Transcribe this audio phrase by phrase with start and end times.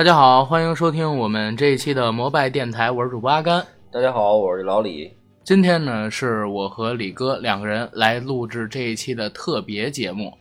[0.00, 3.62] 大家好，欢迎收听我们这一期的摩拜电台，我是主播阿甘。
[3.92, 5.12] 大家好，我是老李。
[5.44, 10.32] 今天呢，是我和李哥两个人来录制这一期的特别节目。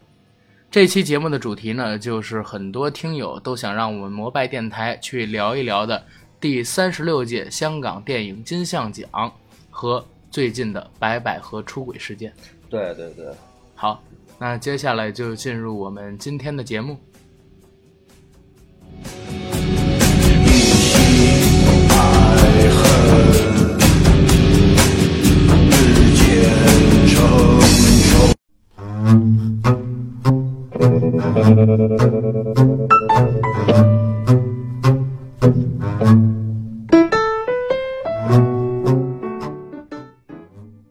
[0.71, 6.01] 这期节目的主题呢，就是很多听友都想让我们摩拜电台去聊一聊的
[6.39, 9.09] 第三十六届香港电影金像奖
[9.69, 10.01] 和
[10.31, 12.31] 最近的白百合出轨事件。
[12.69, 13.25] 对对对，
[13.75, 14.01] 好，
[14.39, 16.95] 那接下来就进入我们今天的节目。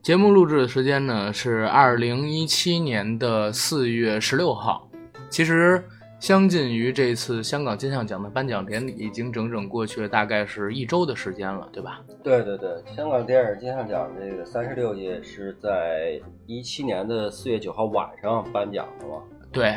[0.02, 4.88] 节目录制的时间呢是二零一七年的四月十六号，
[5.28, 5.84] 其实
[6.20, 12.00] 相近于这次香港金像奖的颁奖典礼，已经整整过去了大概是一周的时间了，对吧？
[12.24, 19.22] 对对对，香港电影金像奖这个三十六届是在一七年的四月九号晚上颁奖的嘛？
[19.52, 19.76] 对，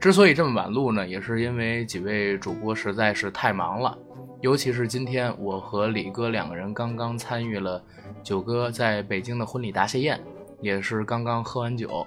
[0.00, 3.96] 之所以这么晚录呢，也是因为几位主播实在是太忙了，
[4.40, 7.82] 尤其是今天我和李哥两个人刚刚参与了。
[8.22, 10.20] 九哥在北京的婚礼答谢宴，
[10.60, 12.04] 也是刚刚喝完酒，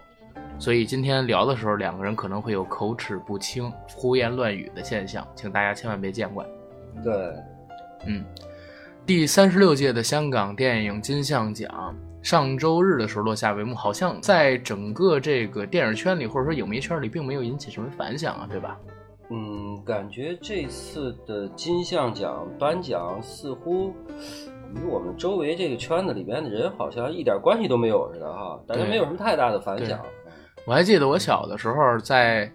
[0.60, 6.46] 所以今天聊的时候，两个人可能会有口齿不清、胡言乱语的现象，请大家千万别见怪。
[7.04, 7.14] 对，
[8.06, 8.24] 嗯，
[9.06, 18.78] 第三十六届的香港电影金像奖上周日的时候落下帷幕，好像在整个这个电影圈里或者说影迷圈里，并没有引起什么反响啊，对吧？
[19.30, 23.94] 嗯，感觉这次的金像奖颁奖似乎。
[24.74, 30.00] 与我们周围这个圈子里边的人好像一点关系都没有似的哈，大家没有什么太大的反响。
[30.66, 32.52] 我还记得我小的时候在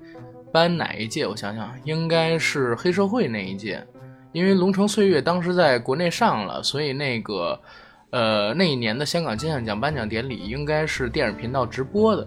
[0.53, 3.85] 颁哪一届，我想想，应该是黑社会那一届，
[4.33, 7.61] 因为《龙城岁月》当时在国内上了，所以那个
[8.11, 12.27] 呃那一年的香港金像奖颁奖典礼应该是电影频道直播的，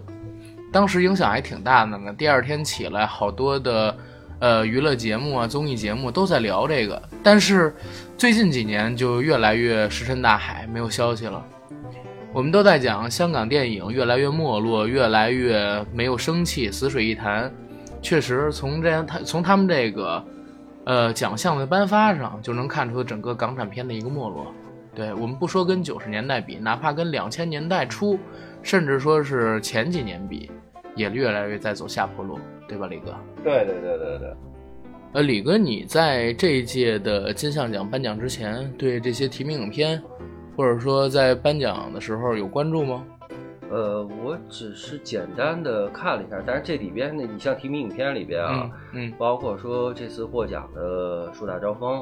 [0.70, 2.12] 当时影响还挺大的呢。
[2.16, 3.96] 第二天起来，好多的。
[4.40, 7.74] 呃，娱乐节目啊，综艺节目都在聊这个，但是
[8.16, 11.44] 最近几年就越来越石沉大海，没有消息了。
[12.32, 17.52] 我们都在讲香港电影越来越没落，越来越没有生气，死水一潭。
[18.00, 20.24] 确实，从这他从他们这个
[20.84, 24.54] 呃奖项的颁发上，就能看出整个港产片的一个没落。
[24.94, 28.18] 对我们不说跟九十年代比，哪怕跟两千年代初，
[28.62, 30.50] 甚至说是前几年比。
[30.96, 32.36] 也越来越在走下坡路，
[32.70, 33.14] 对吧，李哥？
[33.42, 34.34] 对对对对对。
[35.12, 40.00] 呃，李哥，你在这一届的金像奖颁奖之前，对这些提名影片，
[40.56, 43.04] 或者说在颁奖的时候有关注吗？
[43.68, 52.00] 呃，我只是简单的看了一下，但是这里边呢，你像提名影片里边啊，嗯，包括说这次获奖的《树大招风》，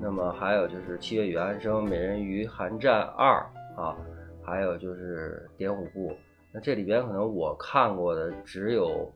[0.00, 3.44] 那么还有就是《七月与安生》《美人鱼》《寒战二》
[3.82, 3.94] 啊，
[4.42, 6.10] 还有就是《点五部》。
[6.52, 8.88] 那这里边可能我看过的只有《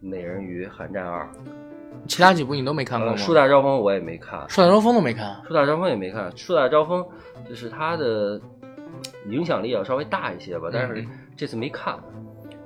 [0.00, 1.22] 美人鱼》《寒战二》，
[2.08, 3.16] 其他几部你都没看过吗？
[3.16, 6.34] 树大招风我也没看，树大招风都没看，树大招风也没看。
[6.34, 7.04] 树大招风
[7.46, 8.40] 就是它的
[9.28, 11.04] 影响力要稍微大一些吧，但是
[11.36, 11.98] 这次没看。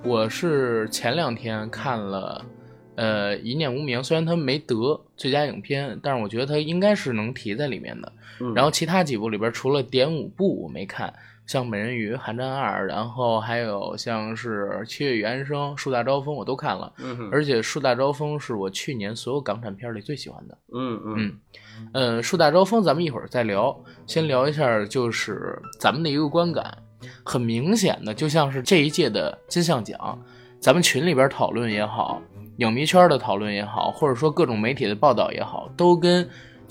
[0.05, 2.44] 我是前两天看了，
[2.94, 8.12] 呃，《一念无名》，虽然它没得最佳影片，但是我觉得它应该是能提在里面的。
[8.55, 11.12] 然后其他几部里边，除了《点五部》我没看。
[11.47, 16.93] 像美人鱼、寒战二，然后还有像是七月与安生、树大招风，我都看了。
[16.99, 20.58] 嗯，而且树大招风是我去年所有港产片里最喜欢的。
[20.73, 21.38] 嗯嗯
[21.93, 26.79] 嗯，树大招风咱们一会儿再聊，先聊一下就是咱们的一个观感。
[27.23, 30.19] 很明显的，就像是这一届的金像奖，
[30.58, 32.23] 咱们群里边讨论也好，
[32.56, 36.26] 影迷圈的讨论也好，或者说各种媒体的报道也好，都跟。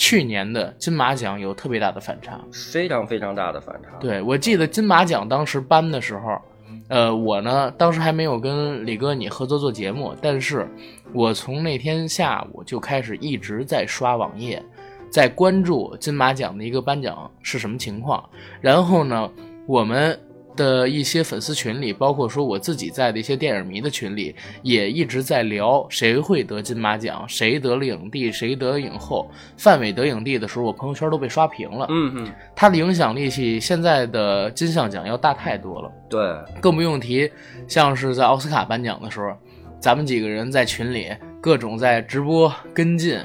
[0.05, 3.89] 去年的金马奖有特别大的反差，非常非常大的反差。
[4.01, 6.41] 对我记得金马奖当时颁的时候，
[6.89, 10.67] 呃，我呢当时还没有跟李哥你合作做节目，但是
[11.13, 14.61] 我从那天下午就开始一直在刷网页，
[15.09, 18.21] 在关注金马奖的一个颁奖是什么情况。
[18.59, 19.31] 然后呢，
[19.65, 20.19] 我们。
[20.55, 29.29] 的一些粉丝群里，包括说我自己在的一些电影迷的群里，也一直在聊谁会得金马奖，谁得了影帝，谁得影后。
[29.57, 31.87] 范伟得影帝的时候，我朋友圈都被刷屏了。
[31.89, 35.91] 嗯嗯，他的影响力比现在的金像奖要大太多了。
[36.09, 36.19] 对，
[36.61, 37.31] 更不用提
[37.67, 39.35] 像是在奥斯卡颁奖的时候，
[39.79, 41.09] 咱们几个人在群里
[41.41, 43.19] 各种在直播跟进。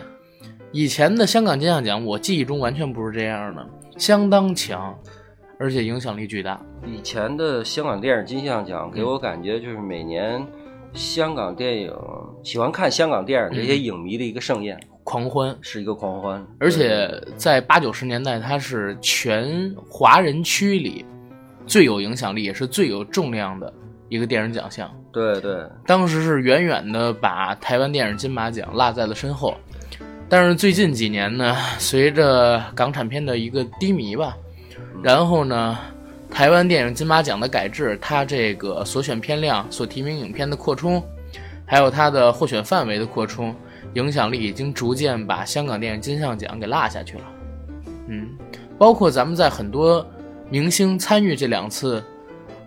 [0.71, 3.67] 以前的香港金像奖，我记忆中完全不是这样的，
[3.97, 4.99] 相当强。
[5.59, 6.61] 而且影响力巨大。
[6.87, 10.45] 以前的香港电影金像奖给我感觉就是每年
[10.93, 11.93] 香港电影
[12.43, 21.05] 喜欢看香港电影这些影迷的一个盛宴，狂欢，是一个狂欢，而且在八九十年代，它是全华人区里
[21.67, 23.73] 最有影响力，也是最有重量的
[24.09, 24.91] 一个电影奖项。
[25.13, 29.55] 对对，当时是远远的把台湾电影金马奖落在了身后。
[30.29, 34.37] 但是最近几年呢，随着港产片的一个低迷吧，
[35.03, 35.79] 然后呢，
[36.31, 41.03] 台湾电影金马奖的改制，它这个所选片量、所提名影片的扩充，
[41.65, 43.55] 还有它的获选范围的扩充，
[43.95, 47.25] 影响力已经逐渐把香港电影金像奖给落下去了。
[48.09, 48.29] 嗯，
[48.77, 50.05] 包括咱们在很多
[50.51, 52.03] 明星参与这两次，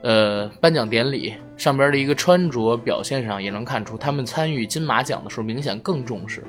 [0.03, 6.43] 呃，颁奖典礼上边的一个穿着表现上，也能看出他们参与金马奖的时候明显更重视。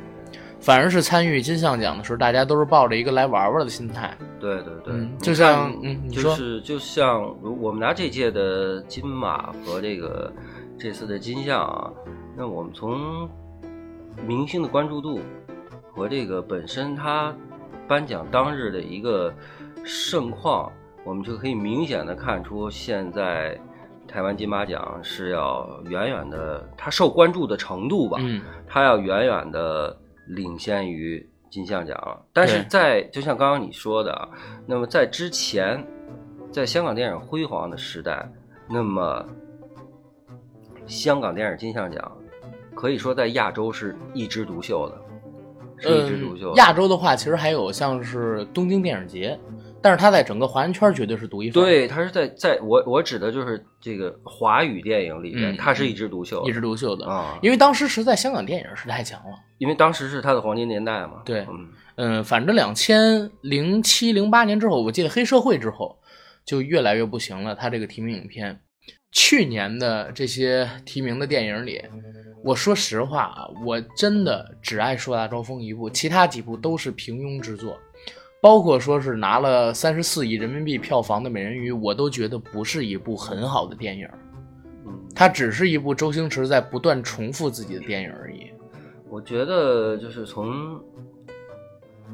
[0.62, 4.16] 反而是参与金像奖的时候，大家都是抱着一个来玩玩的心态。
[4.38, 10.32] 对对对，就像嗯，就是就像我们拿这届的金马和这个
[10.78, 11.90] 这次的金像啊，
[12.36, 13.28] 那我们从
[14.24, 15.20] 明星的关注度
[15.92, 17.34] 和这个本身他
[17.88, 19.34] 颁奖当日的一个
[19.84, 20.70] 盛况，
[21.04, 23.58] 我们就可以明显的看出，现在
[24.06, 29.96] 台湾金马奖是要远远的，它受关注的程度吧，嗯，他要远远的。
[30.34, 34.28] 领先于金像奖，但是在就像刚刚你说的，
[34.66, 35.84] 那么在之前，
[36.50, 38.26] 在香港电影辉煌的时代，
[38.68, 39.24] 那么
[40.86, 42.12] 香港电影金像奖
[42.74, 44.98] 可以说在亚洲是一枝独秀的，
[45.78, 46.54] 是一枝独秀。
[46.56, 49.38] 亚洲的话，其实还有像是东京电影节。
[49.82, 51.62] 但是他在整个华人圈绝对是独一份。
[51.62, 57.38] 对，他是在在我我指的就是这个华语电影里面，他是一枝独秀，一枝独秀的啊。
[57.42, 61.22] 因为当时实在香港电影是太强了，因为当时是他的黄金年代嘛。
[61.24, 61.46] 对，
[61.96, 65.98] 嗯反正两千零七零八年之后，我记得黑社会之后
[66.44, 67.54] 就越来越不行了。
[67.54, 68.60] 他这个提名影片，
[69.10, 71.82] 去年的这些提名的电影里，
[72.44, 77.78] 我说实话啊，我真的只爱《硕大招风》一部，其他几部都是平庸之作。
[78.42, 84.08] 包括说是拿了三十四亿人民币票房的《美人鱼》，我都觉得不是一部很好的电影。
[84.84, 88.50] 嗯，它只是一部周星驰在不断重复自己的电影而已。
[89.08, 90.80] 我觉得就是从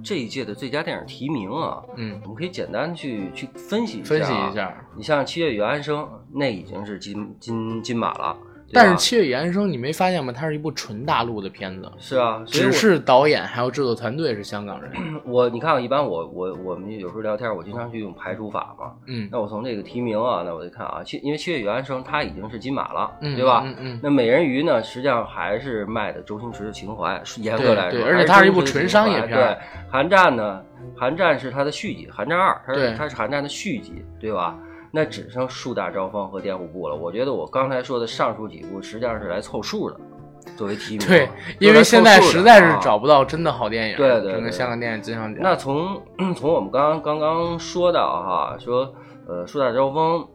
[0.03, 4.87] 这一届的最佳电影提名啊，嗯，我们可以简单去去分析分析一下。
[4.95, 8.37] 你像《七月与安生》，那已经是金金金马了。
[8.73, 10.33] 但是《七月与安生》，你没发现吗？
[10.33, 11.91] 它是一部纯大陆的片子。
[11.99, 14.93] 是啊，只是导演还有制作团队是香港人。
[15.25, 18.93] 我你看，一般我我我们有时候聊天，我经常去用排除法嘛。
[19.07, 19.29] 嗯。
[19.33, 23.63] 那我从这个提名啊，那我就看啊，七因为《七月与安生》它已经是金马了，对吧？
[23.65, 24.01] 嗯嗯。
[24.03, 29.31] 那《美人鱼》呢，实际上还是卖的周星驰的情怀，严格来说，而且它是一部纯商业片。
[29.31, 29.43] 对，
[29.91, 30.63] 《寒战》呢，
[30.99, 34.55] 《寒战》是它的续集，《寒战二》它是它是《寒战》的续集，对吧？
[34.91, 36.97] 那只剩树大招风和电虎部了。
[36.97, 39.97] 我觉得我刚才说的上述几部实际上是来凑数的，
[40.57, 41.07] 作为提名。
[41.07, 43.97] 对，因为现在实在是找不到真的好电影。
[43.97, 45.43] 对对，整个香港电影金像奖。
[45.43, 46.01] 那从
[46.35, 48.93] 从我们刚刚刚刚说到哈，说
[49.29, 50.27] 呃树大招风，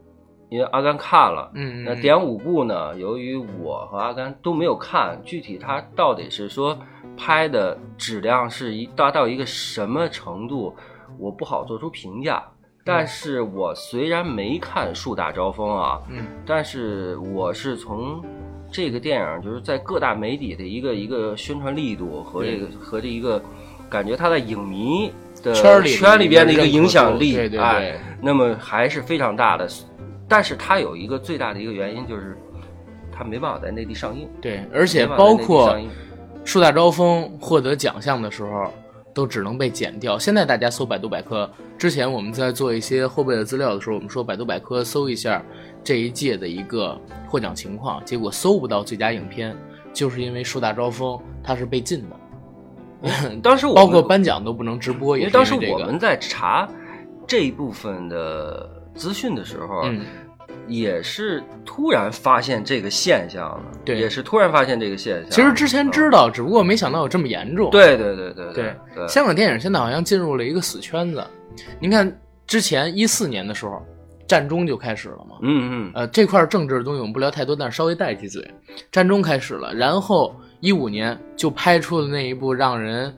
[0.50, 6.78] 因为阿甘看了，嗯那点五部呢，由于我和阿甘都没有看，具体它到底是说
[7.16, 10.74] 拍的质量是一达到一个什么程度，
[11.18, 12.42] 我不好做出评价。
[12.86, 18.22] 但是我虽然没看《树大招风》啊，嗯，但是我是从
[18.70, 23.42] 这个电影就是在各大媒体的一个一个宣传力度和这个和这一个
[23.88, 25.10] 感觉，它在影迷
[25.42, 29.66] 的圈里圈里边的一个影响力，对对对，那么还是非常大的。
[30.28, 32.36] 但是它有一个最大的一个原因就是
[33.10, 35.70] 它没办法在内地上映，对，而且包括
[36.44, 38.70] 《树大招风》获得奖项的时候。
[39.14, 40.18] 都只能被剪掉。
[40.18, 45.42] 现在大家搜百度百科，之前我们在做一些后备的资料的时候，我们说百度百科搜一下
[45.82, 49.56] 这一届的一个获奖情况，结果搜不到最佳影片，
[49.92, 52.16] 就是因为《树大招风》它是被禁的。
[53.42, 56.68] 当时我 包括颁奖都不能直播，因为当时我们在查
[57.26, 59.84] 这一部分的资讯的时候。
[60.66, 65.30] 也是突然发现这个现象的，对，也是突然发现这个现象。
[65.30, 67.70] 其实之前知道，只不过没想到有这么严重。
[67.70, 68.52] 对对对对
[68.94, 71.22] 对，香港电影现在好像进入了一个死圈子。
[71.78, 73.84] 您看，之前一四年的时候，
[74.26, 75.36] 战中就开始了嘛。
[75.42, 75.92] 嗯嗯。
[75.94, 78.42] 呃，这块政治的东西我们不聊太多，但是稍微带几嘴。
[78.90, 83.14] 战中开始了，然后一五年就拍出了那一部让人，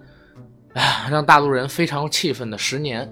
[0.75, 3.03] 啊，让大陆人非常气愤的《十年》。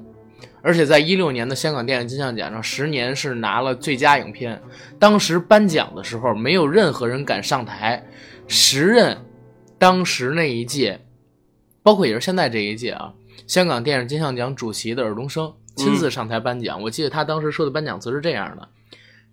[0.65, 4.61] 而且在一六年的香港电影金像奖上，十年是拿了最佳影片。
[4.99, 8.03] 当时颁奖的时候，没有任何人敢上台。
[8.49, 9.19] 时任
[9.79, 10.99] 当时那一届，
[11.83, 13.13] 包括也是现在这一届啊，
[13.47, 16.81] 香港电影金像奖主席的尔冬升亲自上台颁奖。
[16.81, 18.67] 我记得他当时说的颁奖词是这样的：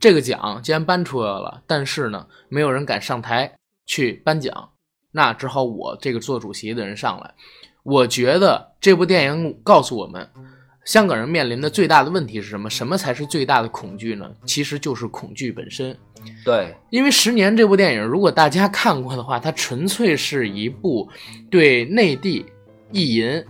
[0.02, 3.54] 这个奖既然颁出来了，但是呢，没有人敢上台
[3.86, 4.72] 去颁奖，
[5.12, 7.34] 那只好我这个做主席的人上来。
[7.84, 10.30] 我觉得这部电影告诉我们，
[10.86, 12.70] 香港人面临的最大的问题是什么？
[12.70, 14.30] 什么才是最大的恐惧呢？
[14.46, 15.96] 其实就是恐惧本身。
[16.44, 21.08] 对，因为《十年》这部电影，如果大家看过的话，它纯粹是一部
[21.50, 22.46] 对内地
[22.92, 23.44] 意淫、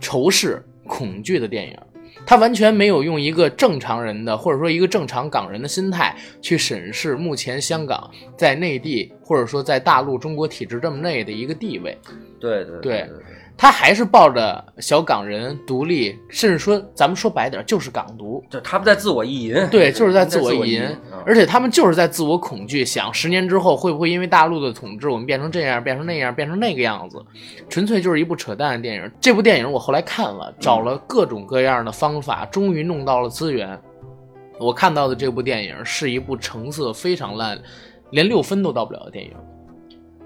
[0.00, 1.76] 仇视、恐惧的电影。
[2.24, 11.96] 他完全没有用一个正常人的，或者说一个正常港人的心态去审视目前香港在内地，或者说在大陆中国体制这么内的一个地位。
[12.40, 13.08] 对对对对
[13.58, 18.44] 他还是抱着小港人独立，甚至说咱们说白点就是港独。
[18.50, 20.82] 就他们在自我意淫，对，就是在自自我意淫
[21.24, 27.24] 而且他们就是在自我恐惧，想十年之后会不会因为大陆的统治，我们变成这样，变成那样，变成那个样子，
[27.68, 29.10] 纯粹就是一部扯淡的电影。
[29.20, 33.78] 这部电影我后来看了，找了各种各样的方法，终于弄到了资源。
[34.58, 37.58] 我看到的这部电影是一部成色非常烂，
[38.10, 39.32] 连六分都到不了的电影。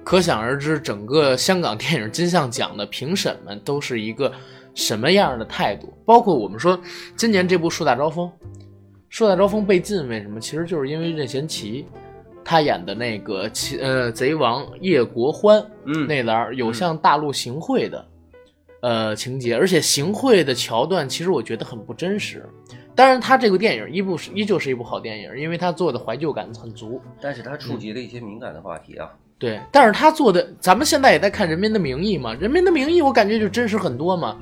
[0.02, 4.32] 可想而知，整个香港电影金像奖的评审们都是一个
[4.74, 5.92] 什么样的态度？
[6.04, 6.78] 包括我们说
[7.16, 8.26] 今年这部《树大招风》，
[9.08, 10.40] 《树大招风》被禁，为什么？
[10.40, 11.86] 其实就是因为任贤齐
[12.44, 18.04] 他演的那个齐呃贼王叶国欢嗯，那栏儿有向大陆行贿的
[18.80, 22.44] 呃情节，而且行贿的桥段其实我觉得很不真实。
[22.96, 27.00] 当然，他这个电影一部是依旧是一部好电影，因为他做的怀旧感很足。
[27.20, 29.08] 但是他触及了一些敏感的话题啊。
[29.40, 34.36] 对，但是他做的，咱们现在也在看《人民的名义》嘛，《人民的名义》我感觉就真实很多嘛，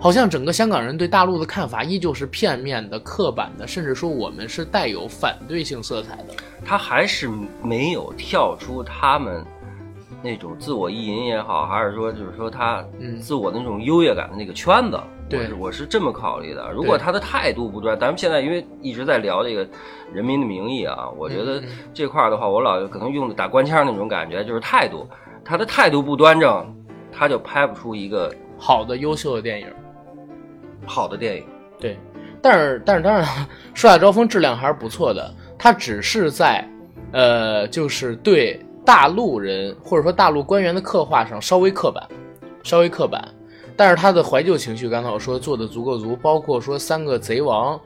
[0.00, 6.34] 好像整个香港人对大陆的看法依旧是片面的、刻板的，甚至说我们是带有反对性色彩的。
[6.64, 7.30] 他还是
[7.62, 9.44] 没有跳出他们
[10.20, 14.98] 那种自我意淫也好，还是说就是说他嗯自我的那种优越感的那个圈子。
[14.98, 16.70] 对我是我是这么考虑的。
[16.72, 19.64] 如果他的态度不端，咱们现在因为一直在聊这个
[20.12, 21.62] 《人民的名义》啊，我觉得
[21.94, 25.08] 这块儿的话，我老可能用的打官腔那种感觉，就是态度，
[25.44, 26.74] 他的态度不端正，
[27.12, 29.66] 他就拍不出一个好的、优秀的电影，
[30.84, 31.44] 好的电影。
[31.78, 31.96] 对，
[32.42, 33.24] 但是但是当然，
[33.74, 36.66] 《树大招风》质量还是不错的，他只是在，
[37.12, 42.06] 呃，就是对大陆人或者说大陆官员的刻画上稍微刻板，
[42.62, 43.22] 稍微刻板。
[43.80, 47.80] 但是他的怀旧情绪，刚才我说做的足够足，包括说三个贼王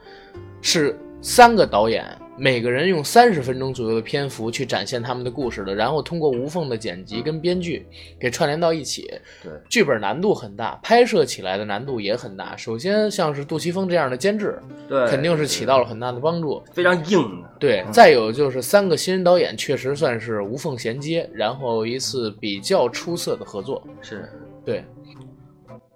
[0.60, 2.04] 是三个导演，
[2.36, 7.86] 每个人用三十分钟左右的篇幅去展现他们的故事的，然后通过无缝的剪辑跟编剧
[8.18, 9.08] 给串联到一起。
[9.40, 12.56] 对，剧本难度很大，拍摄起来的难度也很大。
[12.56, 16.60] 首先，像是杜琪峰这样的监制，对，肯定是起到了很大的帮助。
[16.72, 17.48] 非常硬的。
[17.60, 23.80] 对，再有就是三个新人导演确实算是无缝衔接，然后一次比较出色的合作。
[24.02, 24.28] 是，
[24.64, 24.84] 对，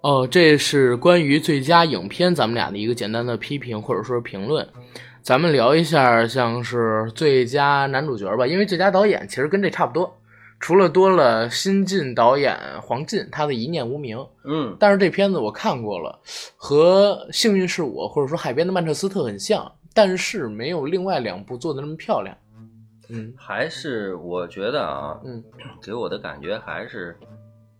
[0.01, 4.65] 哦，这是关于最佳影片咱们俩的一个简单的批评或者说评论。
[5.21, 10.17] 咱们聊一下像是最佳男主角吧，因为最佳导演其实跟这差不多，
[10.57, 16.17] 除了多了新晋导演黄晋他的一念无名，嗯，但是这片子我看过了，
[16.55, 22.35] 和《幸运是我》或者说《海边的曼彻斯特》很像，但是没有另外两部做的那么漂亮。
[23.09, 25.43] 嗯还是我觉得啊，嗯，
[25.83, 27.17] 给我的感觉还是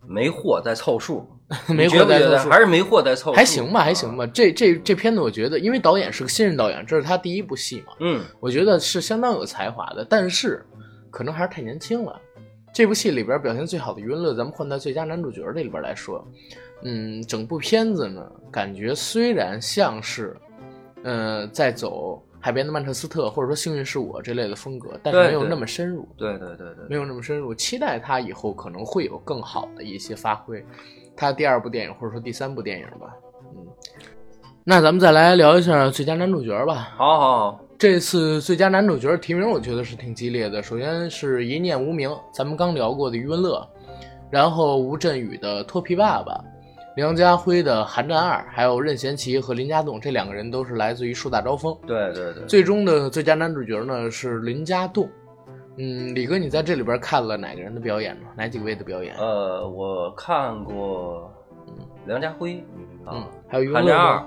[0.06, 1.26] 没货在凑数，
[1.68, 4.26] 没货在凑还是没货在凑数，还行吧，还行吧。
[4.28, 10.64] 这这这片子我觉得，因为导演是个新人导演，这是他第一部戏嘛，嗯，我觉得是相当有才华的，但是
[11.10, 12.20] 可能还是太年轻了。
[12.72, 16.24] 这部戏里边表现最好的余文乐，咱们换到最佳男主角这里边来说，
[16.82, 20.36] 嗯，整部片子呢，感觉虽然像是，
[21.02, 27.52] 呃，在走海边的曼彻斯特或者说幸运是我这类的风格，但是没有那么深入，对对对对，没有那么深入。
[27.52, 30.64] 期待他以后可能会有更好的一些发挥，
[31.16, 33.14] 他第二部电影或者说第三部电影吧，
[33.54, 33.66] 嗯。
[34.64, 36.92] 那咱们再来聊一下最佳男主角吧。
[36.96, 40.62] 好好好，这次最佳男主角提名，我觉得是挺激烈的。
[40.62, 43.66] 首先是《一念无名》，咱们刚聊过的余文乐，
[44.30, 46.32] 然后吴镇宇的《脱皮爸爸》，
[46.94, 51.72] 梁家辉的《寒战二》，还有任贤齐和林家栋这两个人都是来自于《树大招风》。
[51.86, 55.08] 对对对，最终的最佳男主角呢是林家栋。
[55.80, 58.26] 嗯，李哥，你在这里边看了哪个人的表演呢？
[58.36, 59.16] 哪几位的表演？
[59.16, 61.32] 呃，我看过
[62.06, 62.62] 梁家辉
[63.06, 64.26] 嗯啊，，还有余文乐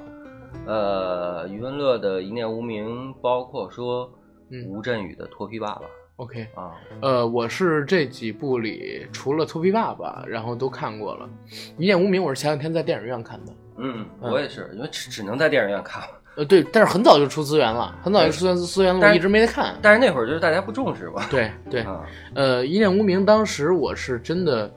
[0.66, 4.12] 呃，余文乐的一念无名，包括说
[4.50, 4.66] 嗯。
[4.68, 5.82] 吴镇宇的脱皮爸爸
[6.16, 11.30] OK，啊，呃，我是这几部里除了《脱皮爸爸》，然后都看过了，
[11.78, 13.52] 《一念无名》我是前两天在电影院看的。
[13.78, 14.32] 嗯，嗯。
[14.32, 16.04] 我也是，因为只只能在电影院看，
[16.36, 19.76] 呃，对，但是很早就出资源了，很早就出资源资源一直没得看。
[19.82, 22.02] 但是那会儿就是大家不重视吧，对对，啊，
[22.34, 24.72] 呃，《一念无名》当时我是真的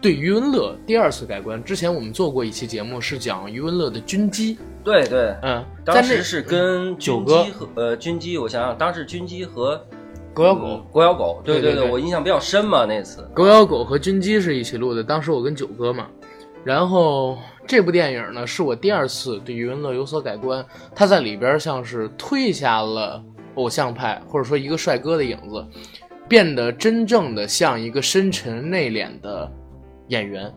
[0.00, 1.62] 对余文乐第二次改观。
[1.64, 9.82] 之前我们做过一期节目，是讲余文乐的军机，对对，嗯，当时是跟九哥和呃军机，我想想，当时军机和
[10.34, 16.06] 狗咬狗嗯，狗咬狗，对对对我印象比较深嘛那次，狗咬狗和军机是一起录的，当时我跟九哥嘛。
[16.62, 20.64] 然后这部电影呢，是我第二次对余文乐有所改观。
[20.94, 23.22] 他在里边像是褪下了
[23.54, 25.64] 偶像派或者说一个帅哥的影子，
[26.28, 29.50] 变得真正的像一个深沉内敛的
[30.08, 30.52] 演员，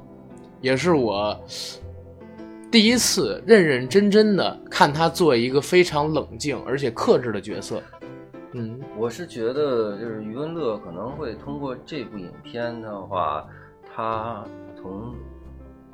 [0.61, 1.39] 也是我
[2.71, 7.81] 第一次认认真真的看他做一个非常冷静而且克制的角色。
[8.53, 13.45] 嗯，我是觉得就是余文乐可能会通过这部影片的话，
[13.95, 14.43] 他
[14.75, 15.13] 从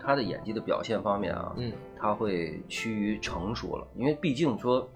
[0.02, 4.90] 他的演技的表现方面啊，嗯，他会趋于成熟了，因为毕竟说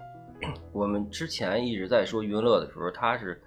[0.72, 3.40] 我们之前一直在说余文乐的时候，他是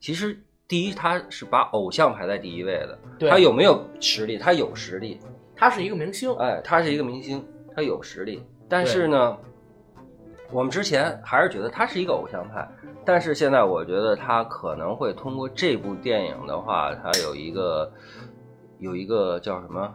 [0.00, 4.36] 其实第一他是把偶像排在第一位的，对他有没有实力？
[4.38, 5.18] 他有实力，
[5.54, 6.34] 他是一个明星。
[6.36, 7.44] 哎，他是一个明星，
[7.74, 9.36] 他有实力，但是呢，
[10.50, 12.68] 我们之前还是觉得他是一个偶像派，
[13.04, 17.92] 但是现在我觉得他可能会通过这部电影的话，他有一个
[18.78, 19.94] 有一个叫什么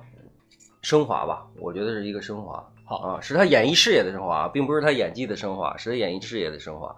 [0.82, 1.46] 升华吧？
[1.60, 2.66] 我觉得是一个升华。
[2.86, 6.96] 好啊，是他演艺事业的升华，并不是他演技的升华，是他演艺事业的升华。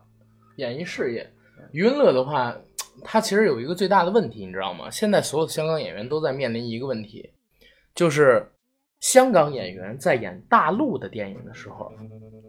[0.56, 1.30] 演艺事业，
[1.72, 2.56] 余文乐的话，
[3.04, 4.90] 他其实有一个最大的问题，你知道吗？
[4.90, 7.30] 现在所有的香港演员都在面临一个问题，
[7.94, 8.50] 就是
[9.02, 11.92] 香港演员在演大陆的电影的时候，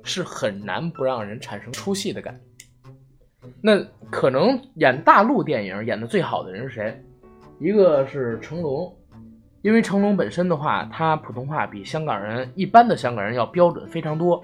[0.04, 2.94] 是很难不让人产生出戏的感觉。
[3.60, 7.02] 那可能演大陆电影演的最好的人是谁？
[7.58, 8.96] 一个是成龙，
[9.62, 14.42] 因为成龙本身的话，他普通话比香港人一般的香港人要标准非常多。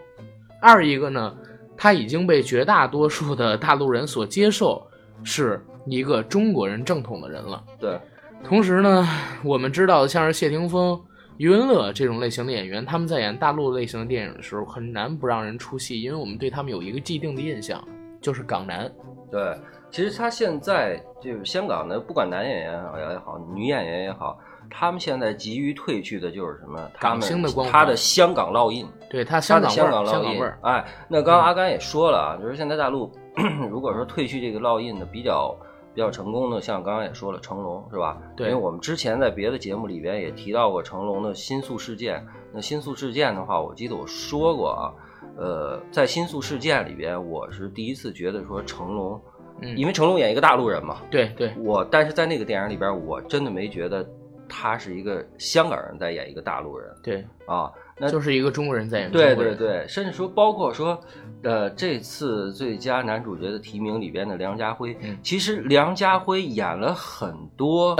[0.60, 1.36] 二一个呢，
[1.76, 4.84] 他已经被绝大多数的大陆人所接受，
[5.22, 7.62] 是一个中国人正统的人了。
[7.78, 7.98] 对，
[8.44, 9.06] 同时呢，
[9.44, 11.00] 我们知道像是谢霆锋、
[11.36, 17.82] 余文乐这种类型的演员，他们在演大陆类型的电影的时候，很难不让人出戏，因为我们对他们有一个既定的印象，
[18.20, 18.90] 就是港男。
[19.30, 19.56] 对，
[19.90, 24.38] 其实他现在就是香港的，不管男演员也好，女演员也好，
[24.70, 26.78] 他们现在急于褪去的就是什么？
[26.94, 28.86] 他们港星的光他的香港烙印。
[29.10, 30.04] 对他他香港香港。
[30.04, 33.10] 烙印哎，那刚刚阿甘也说了啊，就是现在大陆
[33.70, 35.56] 如果说褪去这个烙印的比较
[35.94, 38.18] 比较成功的，像刚刚也说了成龙是吧？
[38.36, 42.24] 对因为我们之前在别的节目里边也提到过成龙的新宿事件。
[42.52, 44.92] 那新宿事件的话，我记得我说过啊，
[45.36, 49.20] 呃，在新宿事件里边，我是第一次觉得说成龙，
[49.60, 54.06] 嗯，因为成龙演一个大陆人嘛，对对我但是在那个电影里边，我真的没觉得
[54.48, 57.70] 他是一个香港人在演一个大陆人对，啊。
[58.00, 59.56] 那就是一个中国人在演中对国人。
[59.56, 60.96] 对对，甚至说包括说，
[61.42, 67.96] 呃，这次最佳男主角的提名里边的梁家辉，嗯其实梁家辉演了很多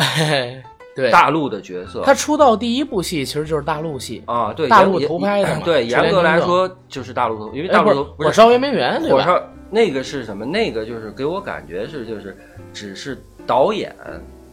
[1.11, 2.03] 大陆的角色。
[2.05, 9.16] 他出道第一部戏其实就是大陆戏，啊，对，大陆严投拍的嘛对，严格来说就是大陆投，因为哎大陆投不是火烧圆明园对吧？
[9.16, 10.44] 火烧那个是什么？
[10.44, 12.37] 那个就是给我感觉是就是
[12.72, 13.94] 只是导演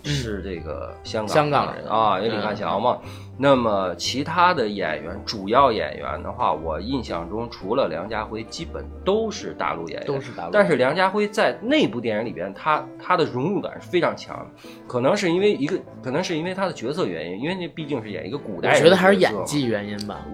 [0.04, 3.00] 是这个香港嗯香港人啊，有李嗯汉祥嘛。
[3.38, 10.52] 那么其他的演员，主要演员的话，我印象中除了梁家辉，基本都是大陆演员，都是大陆。
[10.54, 14.46] 但是梁家辉在那部电影里边，他他的融入感是非常强的，
[14.88, 18.74] 可能是因为一个，可能是因为他的角色原因，因为那毕竟是演一个古代。
[18.74, 20.26] 我觉得还是演技原因吧。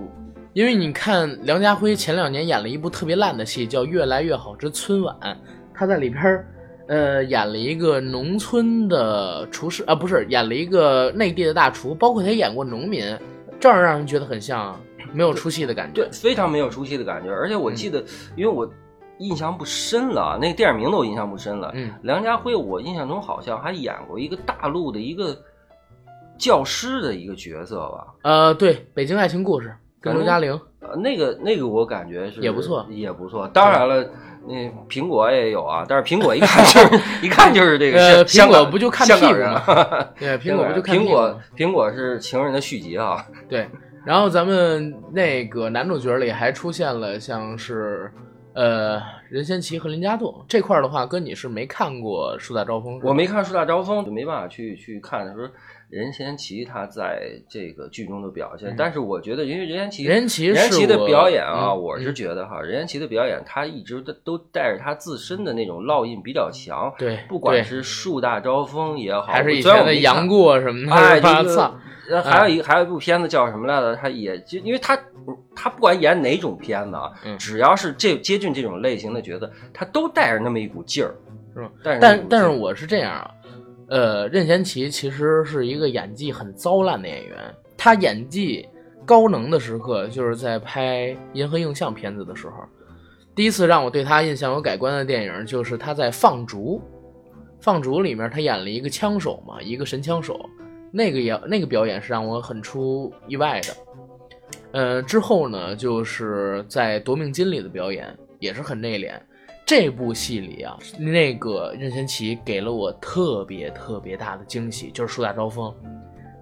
[0.53, 5.15] 因为你看梁家辉前两年演了一部特别烂的戏，叫《越来越好之春晚》，
[5.73, 6.45] 他在里边儿，
[6.87, 13.17] 呃，演了一个农村的厨师啊，不是演了一个内地的大厨，包括他演过农民，
[13.61, 14.77] 这样让人觉得很像
[15.13, 16.09] 没有出戏的感觉对，。
[16.11, 17.29] 非常没有出戏的感觉。
[17.29, 18.03] 而且我记得，
[18.35, 18.69] 因为我
[19.19, 21.71] 印象不深了，那个电影名字我印象不深了。
[21.75, 25.33] 嗯，梁家辉，我印象中好像还演过一个大陆的一个
[26.37, 28.07] 教师的一个角色吧。
[28.23, 29.69] 呃，对，《北京爱情故事》
[30.01, 33.47] 跟刘嘉玲，呃，那个那个我感觉是也不错也不错。
[33.49, 34.03] 当然了，
[34.47, 34.55] 那
[34.89, 43.23] 苹果也有啊，但是苹果一看就是 一看就是这个呃香港苹果不就看香港屁股人吗啊 对，苹果不就看苹果苹果是情人的续集啊。
[43.47, 43.69] 对，
[44.03, 48.11] 然后咱们那个男主角里还出现了像是
[48.55, 55.47] 呃任贤齐和林家栋这块儿的话，跟你是没看过《树大招风》我没看《树大招风》，就没办法去去看的时候，
[55.91, 58.69] 任贤齐他在这个剧中的表现。
[58.69, 66.91] 嗯但是我觉得，因为任贤齐，任贤齐任贤齐的表演啊，嗯我是觉得哈，任贤齐的表演他一直都都带着他自身的那种烙印比较强。
[66.97, 71.19] 对，不管是树大招风也好，还是以前的杨过什么的，哎？
[71.19, 73.95] 这个还有一还有一部片子叫什么来着？
[73.95, 74.99] 他也就因为他
[75.55, 81.15] 他不管演哪种片子啊，嗯只要是这接近这种类型的角色，他都带着那么一股劲儿，
[81.53, 81.71] 是吧？
[81.83, 83.31] 但是但但是我是这样啊，
[83.91, 87.37] 呃，任贤齐其实是一个演技很糟烂的演员，
[87.77, 88.65] 他演技
[89.05, 92.53] 高能的时刻就是在拍《银河映像》片子的时候。
[93.35, 96.77] 第一次让我对他印象有改观的电影，就是他在《放逐》，
[97.59, 100.39] 《放逐》里面他演了一个枪手嘛，一个神枪手，
[100.89, 103.75] 那个也那个表演是让我很出意外的。
[104.71, 109.19] 呃，之后呢，就是在《夺命金》里的表演也是很内敛。
[109.71, 115.73] 这部戏里啊，那个任贤齐给了我特别特别大的惊喜，就是树大招风。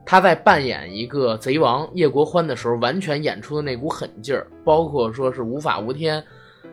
[0.03, 6.23] 他在扮演一个贼王叶国欢的时候，完全演出的那股狠劲儿，包括说是无法无天，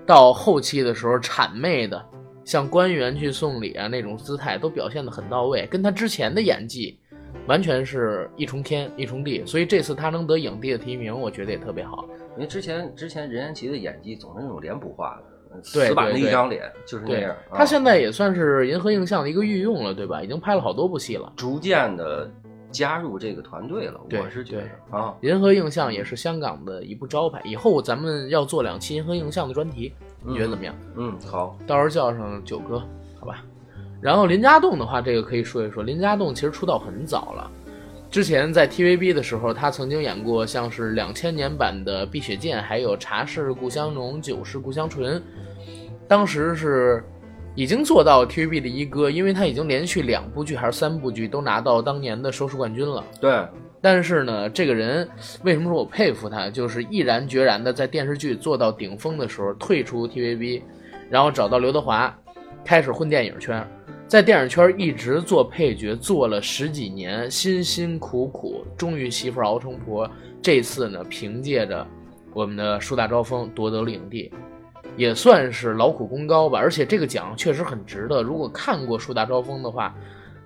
[0.07, 2.03] 到后期的时候谄媚的
[2.43, 6.99] 向官员去送礼啊那种姿态，都表现得很到位，跟他之前的演技
[7.47, 9.45] 完全是一重天一重地。
[9.45, 12.09] 所以这次他能得影帝的提名，我觉得也特别好。
[12.37, 17.31] 因为之前之前任贤齐的演技总是那种脸谱化的，死板的一张脸就是那样。
[17.51, 20.23] 啊他现在也算是银河映像的一个御用了，对吧？
[20.23, 21.33] 已经拍了好多部戏了。
[21.37, 22.31] 逐渐的
[22.71, 29.93] 加入这个团队了，我是觉得啊，银河映像也是香港的一部招牌，以后咱们要做两期银河映像的专题，
[30.23, 30.75] 你觉得怎么样？
[30.97, 32.83] 嗯，好，到时候叫上九哥，
[33.19, 33.43] 好吧。
[34.01, 35.83] 然后林家栋的话，这个可以说一说。
[35.83, 37.51] 林家栋其实出道很早了，
[38.11, 45.19] 之前在 TVB 的时候，他曾经演过像是两千年版的《碧血剑》，还有《茶是故乡浓，酒是故乡醇》，
[46.09, 47.03] 当时是
[47.55, 53.03] 已经做到 TVB 的一哥，因为他已经连续两部剧还是三部剧都拿到当年的收视冠军了。
[53.21, 53.47] 对，
[53.81, 55.09] 但是呢，这个人
[55.43, 56.51] 为什么说我佩服他？
[56.51, 60.63] 就是毅然决然的在电视剧做到顶峰的时候退出 TVB，
[61.09, 62.15] 然后找到刘德华，
[62.65, 63.67] 开始混电影圈，
[64.07, 70.09] 在电影圈一直做配角，做了十几年，辛辛苦苦，终于媳妇熬成婆。
[70.43, 71.85] 这次呢，凭借着
[72.35, 74.31] 我们的树大招风夺得了影帝，
[74.97, 76.59] 也算是劳苦功高吧。
[76.59, 78.23] 而且这个奖确实很值得。
[78.23, 79.95] 如果看过树大招风的话，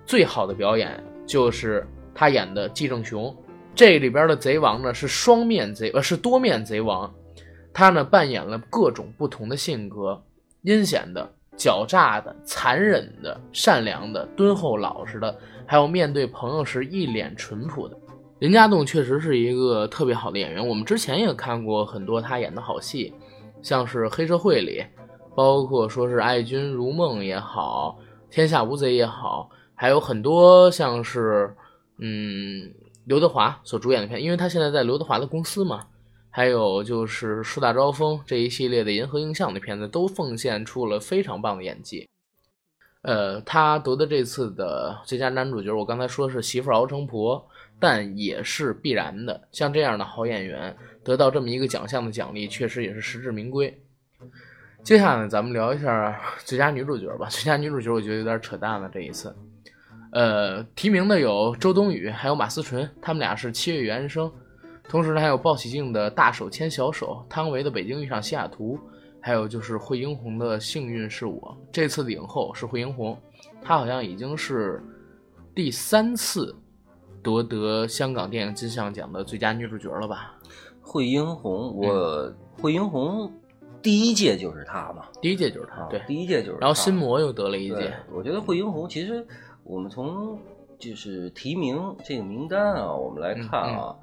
[0.05, 3.35] 最好的表演就是他演的季正雄。
[3.73, 7.09] 这里边的贼王呢是双面贼，呃是多面贼王，
[7.73, 10.21] 他呢扮演了各种不同的性格，
[10.63, 15.33] 阴险的、狡诈的、残忍的、善良的、敦厚老实的，
[15.65, 17.97] 还有面对朋友时一脸淳朴的。
[18.39, 23.13] 林家栋确实是一个特别好的演员，我们之前也看过很多他演的好戏，
[23.61, 24.83] 像是《黑社会》里，
[25.35, 27.99] 包括说是《爱君如梦》也好，
[28.33, 31.55] 《天下无贼》也好，还有很多像是
[31.99, 32.73] 嗯
[33.05, 35.87] 刘德华所主演的片，因为他现在在刘德华的公司嘛，
[36.29, 42.07] 还有就是树大招风这一系列的银河映像的片子，都奉献出了非常棒的演技。
[43.03, 47.43] 呃，他得的这次的最佳男主角，我刚才说是媳妇熬成婆，
[47.79, 49.47] 但也是必然的。
[49.51, 53.75] 像这样的好演员得到这么一个奖项的奖励，确实也是实至名归。
[54.83, 57.27] 接下来，咱们聊一下最佳女主角吧。
[57.29, 59.35] 最佳女主角我觉得有点扯淡了，这一次。
[60.11, 64.27] 呃，提名的有周冬雨，还有马思纯，他们俩是《七月与安生》，
[64.89, 68.77] 同时呢还有鲍起静的《大手牵小手》，汤唯的《北京遇上西雅图》，
[69.21, 71.57] 还有就是惠英红的《幸运是我》。
[71.71, 73.17] 这次的影后是惠英红，
[73.61, 74.83] 她好像已经是
[75.55, 76.53] 第三次
[77.23, 80.33] 夺得香港电影金像奖的最佳女主角了吧？
[80.81, 83.31] 惠英红，我惠英红
[83.81, 86.01] 第一届就是她嘛，第一届就是她，啊，对。
[86.07, 86.59] 第一届就是她。
[86.61, 89.25] 然后心魔又得了一对届，，我觉得惠英红其实
[89.63, 90.37] 我们从
[90.77, 93.95] 就是提名这个名单啊，我们来看啊，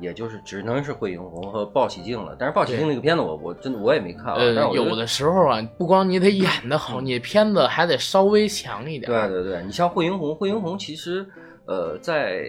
[0.00, 2.36] 也就是只能是惠英红和鲍喜静了。
[2.38, 9.10] 但是鲍喜静那个片子我我真的我也没看啊，但是呃，我觉得有的时候啊，不光你得演得好，你片子还得稍微强一点。
[9.10, 11.26] 对对对，你像惠英红，惠英红其实
[11.66, 12.44] 呃在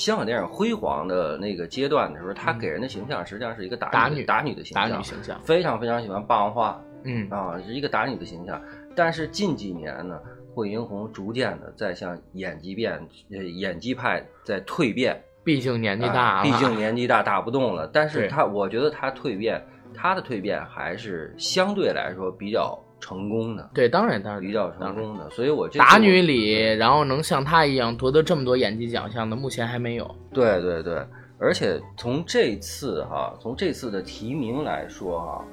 [0.00, 8.58] 香港电影辉煌的那个阶段的时候，她给人的形象实际上是一个打打女女打女的形打象，女形象，非常非常喜欢霸王花嗯，啊，是一个打女的形象。
[8.96, 10.18] 但是近几年呢，
[10.54, 12.98] 惠英红逐渐的在向演技变
[13.30, 17.86] 呃演技派在蜕变，毕竟年纪啊大了，毕竟年纪大打不动了。
[17.92, 19.62] 但是对她，我觉得她蜕变，
[19.94, 24.40] 她的蜕变还是相对来说比较成功的，对，当然当然。
[24.40, 25.28] 比较成功的。
[25.30, 30.14] 所以我这次打女里，然后能像她一样夺得这么多演技奖项的，目前还没有。
[30.32, 31.04] 对对对，
[31.38, 35.44] 而且从这次哈，从这次的提名来说哈，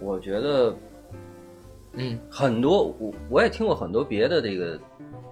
[0.00, 0.74] 我觉得
[1.92, 2.18] 嗯。
[2.30, 4.78] 很多我我也听过很多别的这个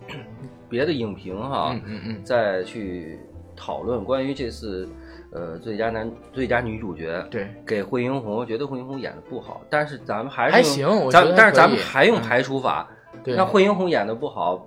[0.68, 3.18] 别的影评哈，嗯嗯嗯，再去
[3.64, 4.88] 讨论关于这次
[5.30, 12.88] 呃最佳男最佳女主角对，给惠英红，我觉得惠英红演的不好，但是咱们还是还用行咱但是咱们还用嗯排除法，
[13.22, 14.66] 对那惠英红演的不好，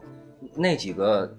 [0.55, 1.29] 那几个。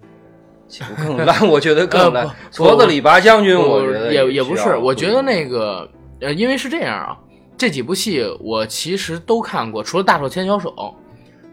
[0.69, 1.49] 岂 不更烂？
[1.49, 2.29] 我觉得更烂。
[2.51, 5.89] 矬子里拔将军，我觉得也也不是，我觉得那个
[6.21, 7.17] 呃，因为是这样啊，
[7.57, 10.71] 这几部戏我其实都看过，除了《大手牵小手》，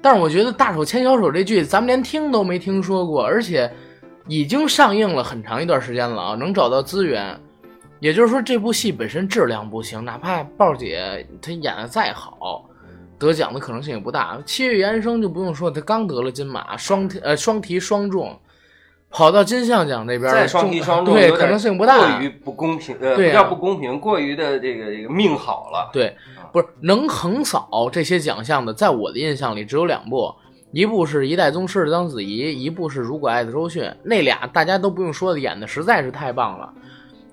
[0.01, 3.71] 但是我觉得《大手牵小手》这剧咱们连听都没听说过，而且
[4.27, 7.39] 已经上映了很长一段时间了啊，能找到资源。
[7.99, 12.65] 也就是说，这部戏本身质量不行，哪怕豹姐她演的再好，
[13.17, 14.37] 得奖的可能性也不大。
[14.45, 18.37] 七月与安生就不用说，她刚得了金马，双提呃双提双中。
[19.15, 21.97] 跑到金像奖这边再双中踢双中，对，可能性不大。
[21.99, 25.91] 过于不公平，呃，对啊不叫不公平，过于的这个这个命好了。
[25.93, 26.17] 对，
[26.51, 30.33] 不是能横扫这些奖项的，在我的印象里只有两部，
[30.73, 33.87] 一部是一代宗师的章子怡，一部是如果爱的周迅。
[34.03, 36.73] 那俩大家都不用说的，演的实在是太棒了。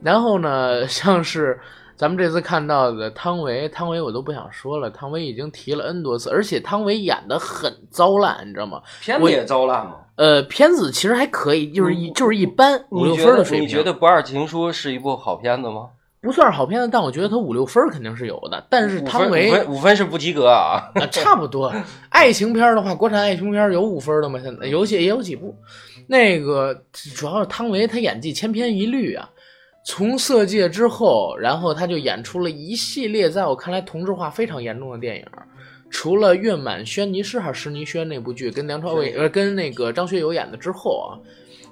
[0.02, 1.58] 然后呢， 像是
[1.96, 8.82] 咱们这次看到的汤唯，汤唯我都不想说了，汤唯已经提了 N 多次，而且汤唯演的很糟烂，你知道吗？
[9.00, 9.96] 片子也糟烂吗？
[10.16, 13.66] 呃，片子其实还可以，就是一就是一般五六分的水平。
[13.66, 15.88] 你觉得《不二情书》是一部好片子吗？
[16.20, 18.66] 不算是好片子，但我觉得它五六分肯定是有的。
[18.68, 20.90] 但是汤唯五分五分是不及格啊。
[20.94, 21.72] 啊，差不多。
[22.10, 24.38] 爱情片儿的话，国产爱情片儿有五分的吗？
[24.42, 25.56] 现在有些也有几部。
[26.06, 26.74] 那个
[27.14, 29.30] 主要是汤唯，她演技千篇一律啊。
[29.82, 35.24] 从《色戒》之后，然后她就演出了一系列在我看来同质化非常严重的电影。
[35.88, 41.18] 除了《月满轩尼诗》还是施尼轩那部剧，跟梁朝伟呃跟那个张学友演的之后啊，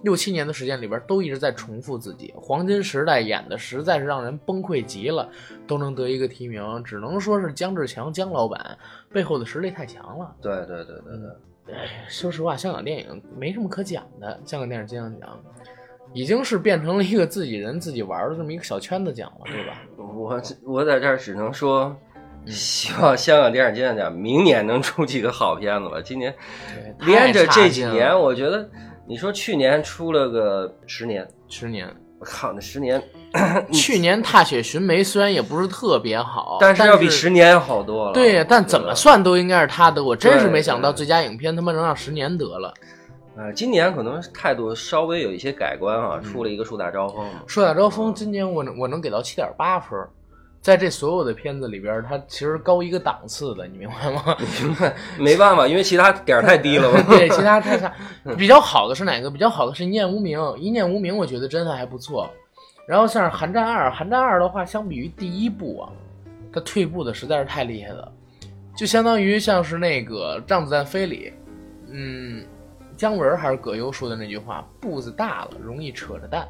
[0.03, 2.33] 六七年的时间里边都一直在重复自己。
[2.37, 5.29] 黄金时代演的实在是让人崩溃极了，
[5.67, 8.79] 都能得一个提名，只能说是姜志强姜老板
[9.13, 10.35] 背后的实力太强了。
[10.41, 11.19] 对对对对
[11.67, 15.39] 对，哎，说实话，香港电影没什么可讲的，香港电影金像奖
[16.13, 19.83] 已经是变成了一个自己人自己玩的这么一个小圈子奖了，对吧？
[19.97, 21.95] 我我在这儿只能说，
[22.47, 26.01] 嗯希望香港电影金像奖明年能出几个好片子吧。
[26.01, 26.35] 今年，
[27.01, 28.67] 连着这几年，我觉得
[29.09, 33.03] 你说去年出了个十年，十年，我靠，那十年，
[33.73, 38.13] 去年《踏雪寻梅》虽然也不是特别好，但是是要比十年好多了。
[38.13, 38.95] 对呀，但怎么？
[38.95, 42.75] 算都应该是他的，我真是没想到最佳影片他妈能让十年得了。
[43.39, 47.41] 呃，今年可能态度稍微有一些改观嗯啊，出了一个树大招风嘛。
[47.47, 50.11] 树大招风，今年我能我能给到七点八分儿，
[50.69, 54.37] 在这所有的片子里边儿，它其实高一个档次的，你明白吗？
[54.61, 54.95] 明白？
[55.19, 57.01] 没办法，因为其他点儿太低了嘛。
[57.09, 57.91] 对，其他太差。
[58.37, 59.31] 比较好的是哪个？
[59.31, 62.31] 比较好的是《一念无名》，《一念无名》我觉得真的还不错。
[62.87, 65.89] 然后像是《寒战二》，《寒战二》的话，相比于第一部啊，
[66.53, 68.13] 它退步的实在是太厉害了，
[68.77, 71.33] 就相当于像是那个《让子弹飞》里，
[71.91, 72.45] 嗯，
[72.95, 76.47] 姜文还是葛优说的那句话：“步子大了，容易扯着蛋。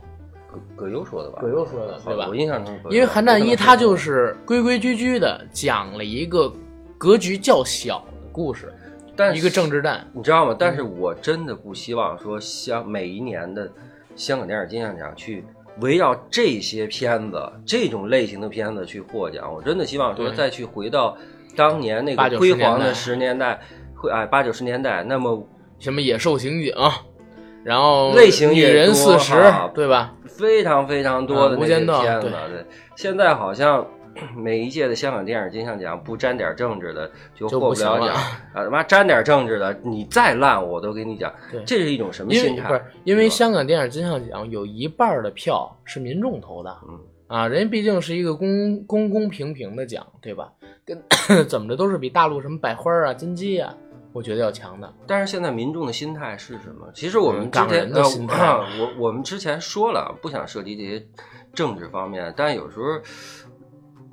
[0.50, 1.38] 葛葛优说的吧？
[1.40, 6.52] 葛优说的对吧我印象中葛优，因为《寒战一》我它就是规规矩矩的讲了一个
[6.96, 8.72] 格局较小的故事，
[9.14, 10.06] 但是一个政治战。
[10.12, 10.56] 你知道吗？
[10.58, 13.70] 但是我真的不希望说香每一年的
[14.16, 15.44] 香港电影金像奖去
[15.80, 19.52] 围绕这些片子、这种类型的片子去获奖。
[19.52, 21.16] 我真的希望说再去回到
[21.54, 23.61] 当年那个辉煌的十年代，
[23.94, 25.46] 会哎八九十年代，那么
[25.78, 26.72] 什么野兽刑警，
[27.68, 29.35] 然后类型女也多人四十，
[29.74, 30.14] 对吧？
[30.26, 32.31] 非常非常多的啊无那些间道片子。
[32.31, 33.87] 对对，现在好像。
[34.35, 38.09] 每一届的香港电影金像奖不沾点政治的就就获不了奖
[38.52, 38.64] 啊！
[38.64, 42.66] 他妈沾点政治的，你再烂我都给你讲对，这是一种什么心态？
[42.66, 50.50] 不是因为香港电影金像奖有一半儿的票是民众投的嗯啊，人家毕竟是一个公公公平平的奖，对吧？
[50.85, 51.00] 跟
[51.46, 53.72] 怎么着都是比大陆什么百花啊、金鸡啊，
[54.18, 54.92] 我觉得要强的。
[55.07, 56.90] 但是现在民众的心态是什么？
[56.92, 61.07] 其实我们之港人的心态我我们之前说了，不想涉及这些
[61.54, 62.85] 政治方面，但有时候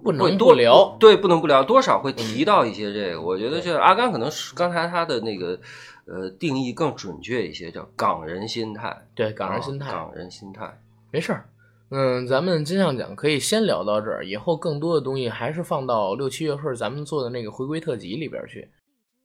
[0.04, 3.20] 不能不聊，对，不能不聊，多少会提到一些这个。
[3.20, 5.60] 我觉得这阿甘可能是刚才他的那个
[6.06, 8.96] 呃定义更准确一些，叫港人心态。
[9.16, 10.80] 对港人心态，啊港人心态。
[11.10, 11.50] 没事儿。
[11.90, 18.68] 嗯，咱们金像奖可以先聊到这儿，以后更多的东西还是放到六七月份咱们做的那个回归特辑里边去，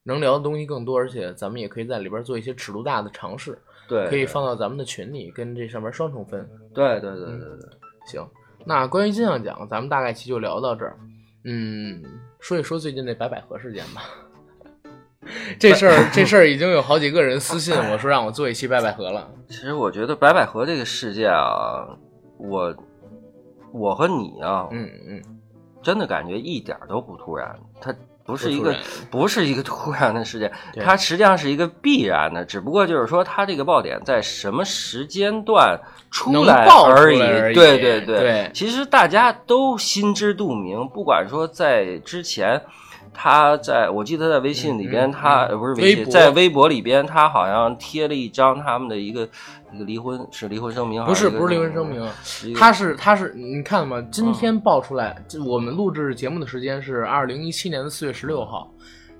[0.02, 3.58] 能聊的东西更多，而且咱们也可以在里边做一些尺度大的尝试，
[3.88, 6.48] 对，可以放到咱们的群里，跟这上面双重分。
[6.74, 7.68] 对对对对对。
[8.06, 8.26] 行，
[8.64, 10.98] 那关于金像奖，咱们大概期就聊到这儿。
[11.44, 12.02] 嗯，
[12.40, 14.02] 说一说最近那白百合事件吧。
[15.58, 19.30] 这事儿，这事儿已经有好几个人私信我说让我做一期白百合了。
[19.48, 21.86] 其实我觉得白百合这个事件啊，
[22.38, 22.74] 我
[23.70, 25.22] 我和你啊，嗯嗯，
[25.82, 27.94] 真的感觉一点都不突然，它
[28.30, 28.74] 不是一个
[29.10, 30.50] 不是一个突然的事件，
[30.82, 35.78] 它实际上是一个必然的，只不过就是说它这个爆点在什么时间段
[36.10, 37.18] 出来而已
[37.54, 38.18] 对对对
[38.54, 42.62] 其实大家都心知肚明，不管说在之前。
[43.12, 49.28] 他在我记得在微信里边，他不是微信，在微博里边，他好像贴了一张他们的一个
[49.72, 52.08] 一个离婚是离婚声明，不是不是离婚声明，
[52.56, 58.72] 他是他是你看嘛，今天嗯爆出来，我们录制节目的时间是二零一七年的四月十六号。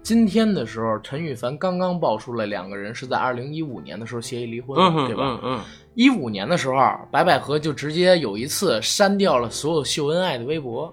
[0.03, 5.25] 今天的时候，陈羽凡刚刚爆出来，两个人是在二零一五年的时候协议离婚，嗯对吧？
[5.25, 5.61] 嗯嗯，
[5.93, 6.75] 一五年的时候，
[7.11, 10.91] 白百合就直接有一次删掉了所有秀恩爱的微博。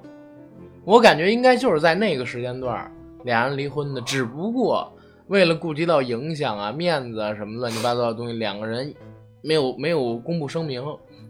[0.88, 2.90] 我感觉应该就是在那个时间段，
[3.26, 4.00] 俩人离婚的。
[4.00, 4.90] 只不过
[5.28, 8.96] 为了顾及到影响啊、面子啊什么乱七八糟的东西，两个人
[9.42, 10.82] 没有没有公布声明，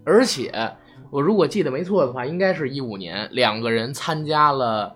[0.05, 0.53] 而且
[1.09, 4.95] 我如果记得没错的话，应该是一五年两个人参加了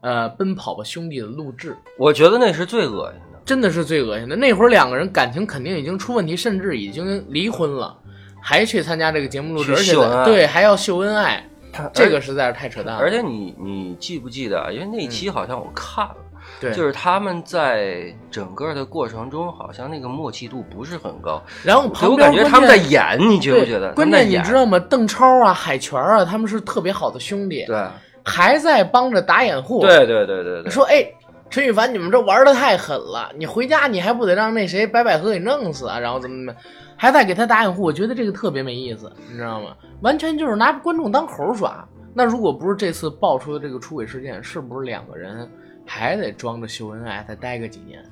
[0.00, 3.40] 呃《奔跑吧兄弟》的录制，我觉得那是最恶心的。
[3.44, 4.36] 真的是最恶心的。
[4.36, 7.98] 那会儿两个人感情肯定已经出问题，甚至已经离婚了，
[8.40, 11.44] 还去参加这个节目录制，而且对还要秀恩爱，
[11.92, 13.00] 这个实在是太扯淡了。
[13.00, 14.70] 而且你你记不记得啊？
[14.70, 16.24] 因为那一期好像我看了，嗯
[16.60, 21.42] 对，就是他们在整个的过程中，好像那个默契度不是很高。
[21.62, 23.92] 然后我旁边感觉他们在演，你觉不觉得？
[23.92, 24.78] 关键你知道吗？
[24.78, 27.84] 邓超啊、海泉啊，他们是特别好的兄弟，对
[28.24, 29.80] 还在帮着打掩护。
[29.80, 31.06] 对对对对对，说哎，
[31.50, 35.98] 陈羽凡，你们这玩的太狠了，你回家你还不得让那谁白百合给弄死啊？
[35.98, 36.60] 然后怎么怎么，
[36.98, 39.74] 还在给他打掩护，我觉得这个特别没意思，你知道吗？
[40.02, 41.88] 完全就是拿观众当猴耍。
[42.12, 45.48] 那如果不是这次爆出的这个出轨事件，是不是两个人
[45.86, 48.04] 还得装着秀恩爱再待个几年，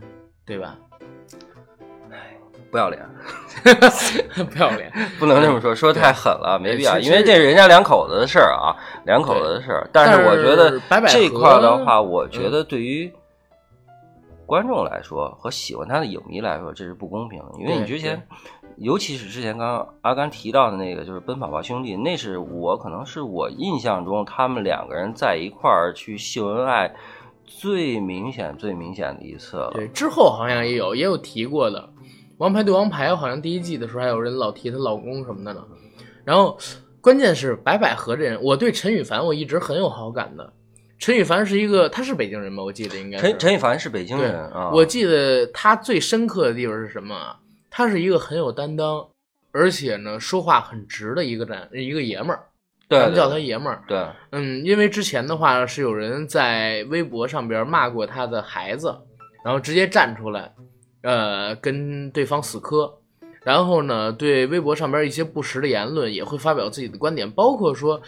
[0.47, 0.79] 对吧？
[2.69, 3.01] 不要脸，
[4.51, 9.89] 不要脸， 不能这么说，说太狠了，没必要，因为这是人家两口子的事儿啊，两口子的事儿。
[9.93, 13.11] 但是我觉得这块儿的话，我嗯觉得对于
[14.47, 18.27] 观众来说和喜欢他的影迷来说，这是不公平的，因为你之前。
[18.79, 26.95] 尤其是之前刚刚阿甘提到的那个，就是《奔跑吧兄弟》，那是我可能是我印象中他们两个人在一块儿去秀恩爱
[27.47, 29.71] 最明显、最明显的一次了。
[29.73, 31.89] 对，之后好像也有也有提过的，
[32.37, 35.65] 《王牌对王牌》好像第一季的时候还有人老提她老公什么的呢。
[36.23, 36.59] 然后
[37.01, 40.53] 关键是白百合这人，我对陈羽凡我一直很有好感的。
[40.99, 42.63] 陈羽凡是一个，他是北京人吗？
[42.63, 43.23] 我记得应该是。
[43.23, 47.39] 陈陈羽凡是北京人啊，我记得他最深刻的地方是什么啊？
[47.71, 49.07] 他是一个很有担当，
[49.53, 52.45] 而且呢说话很直的一个男一个爷们儿，
[52.89, 53.83] 对咱们叫他爷们儿。
[53.87, 58.97] 对嗯，因为之前的话是有人在微博上边骂过他的孩子，
[59.45, 60.55] 然后直接站出来，
[61.03, 62.99] 呃，跟对方死磕，
[63.43, 68.01] 然后呢，对微博上边一些不实的言论也会发表自己的观点，包括说，呃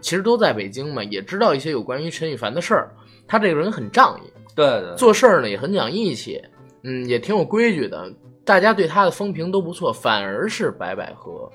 [0.00, 2.90] 其实都在北京嘛，也知道一些有关于陈羽凡的事儿。
[3.26, 6.42] 他这个人很仗义，对对，做事儿呢也很讲义气，
[6.82, 8.12] 嗯，也挺有规矩的，
[8.44, 11.50] 大家对他的风评都不错，反而是白百合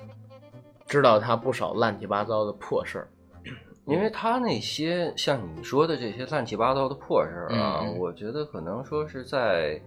[0.86, 3.08] 知道他不少乱七八糟的破事儿。
[3.86, 9.80] 因为他那些像你说的这些乱七八糟的破事儿啊，我觉得可能说是在。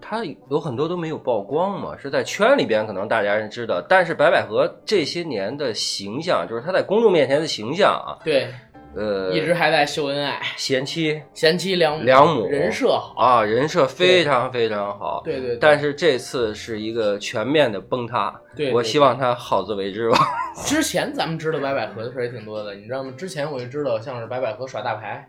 [0.00, 8.48] 他有很多都没有曝光嘛，是在圈里边可能大家人知道，但是白百合这些年的形象，就是她在公众面前的形象啊，对，
[8.94, 13.14] 呃，一直还在秀恩爱，贤妻贤妻良母，良母人设好。
[13.18, 18.34] 啊，人设非常非常好，对对对但是这次是一个全面的崩塌，
[18.72, 20.18] 我希望他好自为之吧。
[20.64, 23.12] 之前咱们知道白百合的事儿也挺多的，你知道吗？
[23.16, 25.26] 之前我就知道像是白百合耍大牌，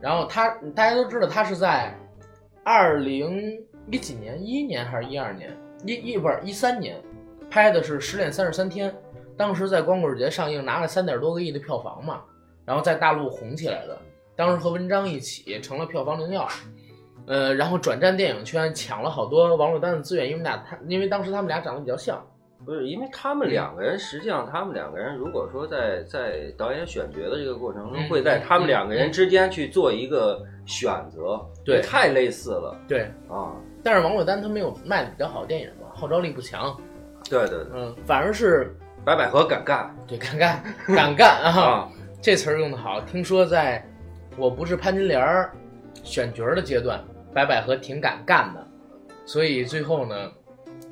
[0.00, 1.96] 然后他大家都知道他是在
[2.64, 3.58] 二零
[3.90, 7.00] 一几年，一一年还是一二年，一一不是一三年
[7.50, 8.90] 拍的是《失恋三十三天》，
[9.36, 12.22] 当时在光棍节上映，拿了三点多个亿的票房嘛，
[12.64, 13.98] 然后在大陆红起来的，
[14.36, 16.48] 当时和文章一起成了票房灵药。
[17.24, 22.20] 呃，然后转战电影圈，抢了好多王珞丹的资源，因为俩他，因为当时他们俩长得比较像，
[22.66, 33.54] 不是，因为他们两个人，实际上他们两个人，如果说在在导演选角的这个过程中，嗯会在他们两个人嗯之间去做一个选择，对太类似了对，啊！
[33.82, 36.76] 但是王珞丹她没有卖的比较好的电影嘛，号召力不强，
[37.28, 41.88] 对对对，嗯，反而是白百合敢干对敢干敢干啊， 啊！
[42.20, 43.00] 这词儿用的好。
[43.00, 43.84] 听说在
[44.36, 45.52] 我不是潘金莲儿
[46.04, 47.02] 选角儿的阶段，
[47.34, 48.66] 白百合挺敢干的，
[49.26, 50.30] 所以最后呢，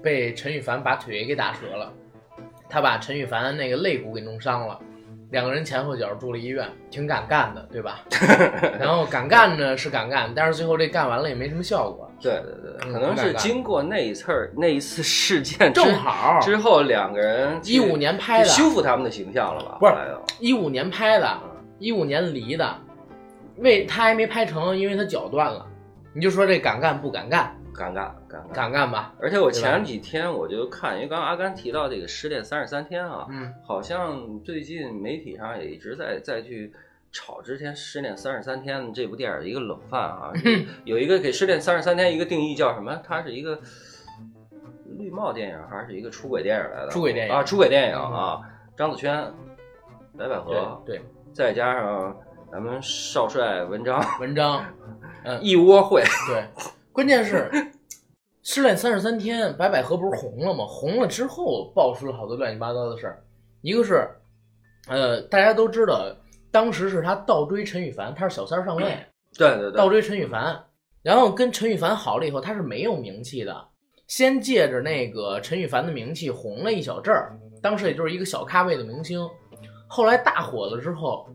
[0.03, 1.93] 被陈羽凡把腿给打折了，
[2.69, 4.79] 他把陈羽凡那个肋骨给弄伤了。
[5.31, 8.01] 两个人前后脚住了医院，挺敢干的，对吧？
[8.81, 19.77] 然后敢干呢是敢干，但是最后这干完了也没什么效果，对对对，嗯可能是经过那一次儿那一次事件之正好之后，两个人去一五年拍的，修复他们的形象了吧？
[19.81, 19.95] 不是
[20.39, 21.39] 一五年拍的，
[21.79, 22.77] 一五年离的，
[23.57, 25.66] 为他还没拍成，因为他脚断了。
[26.12, 27.57] 你就说这敢干不敢干？
[27.73, 28.53] 敢干敢干。
[28.53, 29.14] 敢干吧？
[29.21, 36.73] 而且我前几天我就看，因为刚刚阿甘提到这个《失恋三十三天》啊，嗯，好像最近媒体上也一直在在去
[37.13, 40.33] 炒之前《失恋三十三天》这部电影的一个冷饭啊，
[40.85, 43.01] 有一个给《失恋三十三天》一个定义叫什么？
[43.05, 43.59] 它是一个
[44.99, 46.89] 绿帽电影还是一个出轨电影来的？
[46.89, 48.41] 出轨电影啊，出轨电影啊！
[48.77, 49.33] 张子萱、
[50.17, 52.17] 白百合，对对，再加上
[52.51, 54.65] 咱们少帅文章，文章，
[55.25, 56.03] 嗯，一窝烩。
[56.29, 56.45] 对，
[56.93, 57.51] 关键是
[58.43, 60.65] 《失恋三十三天》，白百合不是红了吗？
[60.67, 63.23] 红了之后爆出了好多乱七八糟的事儿，
[63.63, 64.09] 一个是，
[64.89, 66.05] 呃，大家都知道，
[66.51, 68.83] 当时是他倒追陈羽凡，他是小三上位。
[69.39, 70.65] 对对对，倒追陈羽凡，
[71.03, 73.69] 然后跟陈羽凡好了以后，他是没有名气的。
[74.09, 79.21] 先借着那个陈羽凡的名气红了一小阵儿，当时也就是一个小咖位的明星。
[79.87, 81.29] 后来大火了之后，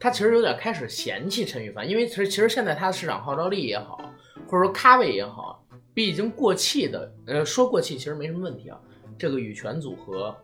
[0.00, 4.00] 他其实有点开始嫌弃陈羽凡，因为其实其实现在他的市场号召力也好，
[4.46, 5.62] 或者说咖位也好，
[5.92, 8.80] 比已经过气的，呃，说过气其实没什么问题啊。
[9.18, 10.34] 这个羽泉组合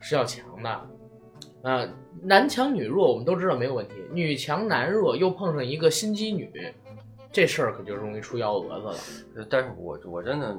[0.00, 0.88] 是要强的，
[1.64, 1.88] 啊、
[2.22, 6.50] 男强女弱我们都知道没有问题，女强男弱又碰上一个心机女，
[7.32, 9.46] 这事儿可就容易出幺蛾子了。
[9.48, 10.54] 但是我我真的，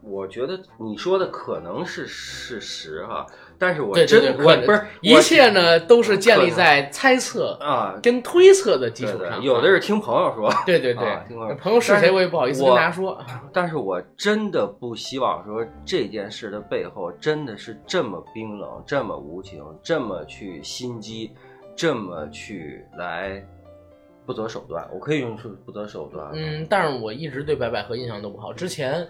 [0.00, 3.26] 我觉得你说的可能是事实哈，
[3.60, 13.22] 但是我对真对对，可我不是一切呢都是建立在猜测啊，跟推测的基对对础上。，有的是听朋友说，对对对啊听朋友，朋友是谁我也不好意思跟大家说。
[13.52, 21.30] 但是我真的不希望说这件事的背后真的是这么冰冷、这么无情、这么去心机、
[21.76, 23.44] 这么去来
[24.24, 24.88] 不择手段。
[24.92, 26.30] 我可以用出不择手段。
[26.32, 28.52] 嗯，但是我一直对白百合印象都不好。
[28.52, 29.06] 之前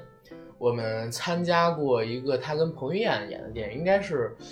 [0.61, 4.37] 我们参加过一个他跟彭于晏演的电影，应该是《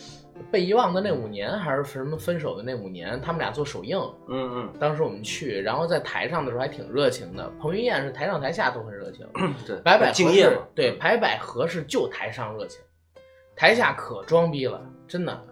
[0.50, 3.98] 被遗忘的那五年》还是什么分手的那五年，他们俩做首映。
[4.26, 7.46] 嗯嗯当时我们去，然后在台上的时候还挺热情的。
[7.60, 10.58] 彭于晏是台上台下都很热情，嗯，对，白百合是。
[10.74, 12.80] 对，白百合是就台上热情，
[13.54, 15.44] 台下可装逼了，真的。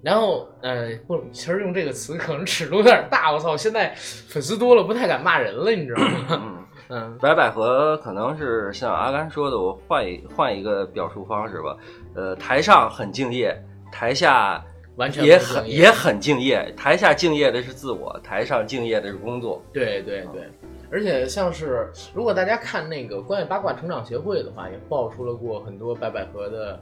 [0.00, 3.32] 然后，呃，不，其实用这个词可能尺度有点大。
[3.32, 6.57] 我操，现在粉丝多了，不太敢骂人了，你知道吗？
[6.88, 11.76] 嗯，嗯，白百合可能是像阿甘说的，我换一换一个表述方式吧。
[12.14, 13.56] 呃，台上很敬业，
[13.92, 14.64] 台下
[14.96, 16.72] 完全也很也很敬业。
[16.76, 19.62] 台下敬业的是自我，台上敬业的是工作。
[19.72, 20.48] 对对对，
[20.90, 26.80] 而且像是如果大家看那个关于八卦成长协会的话，也爆出了过很多白百合的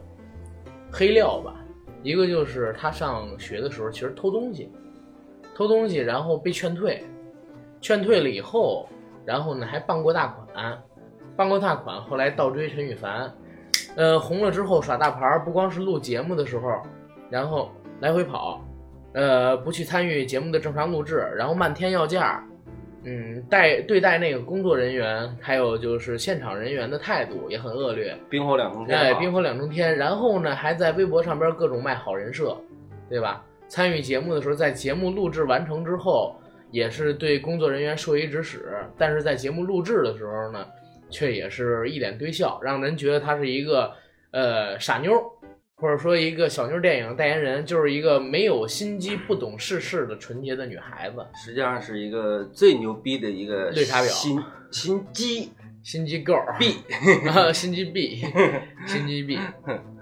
[0.90, 1.54] 黑料吧。
[2.02, 4.70] 一个就是他上学的时候其实偷东西，
[5.56, 7.02] 偷东西然后被劝退，
[7.80, 8.88] 劝退了以后，
[9.26, 10.78] 然后呢还傍过大款，
[11.36, 13.30] 傍过大款，后来倒追陈羽凡，
[13.96, 16.80] 呃红了之后耍大牌儿，不光是录节目的时候，
[17.28, 17.70] 然后
[18.00, 18.64] 来回跑，
[19.12, 22.42] 呃不去参与节目的正常录制，然后漫天要价，
[23.04, 29.18] 嗯，待对待那个工作人员，还有就是现场人员的态度也很恶劣，冰火两重天哎，啊。
[29.18, 29.96] 冰火两重天。
[29.96, 32.56] 然后呢，还在微博上边各种卖好人设，
[33.08, 33.42] 对吧？
[33.68, 36.34] 参与节目的时候，在节目录制完成之后，
[36.70, 40.66] 也是对工作人员授意指使，但是在节目录制的时候呢，
[41.10, 43.92] 却也是一脸堆笑，让人觉得她是一个
[44.32, 45.22] 呃傻妞儿，
[45.76, 54.08] 或者说一个小妞电影代言人，就是一个没有心机、不懂世事的纯洁的女孩子，实际上是一个最牛逼的一个绿茶婊。
[54.08, 55.52] 心心机。
[55.82, 56.44] 心机 girl。
[56.58, 56.74] B。
[57.28, 58.16] 啊，心机 B，
[58.88, 59.38] 心机 B，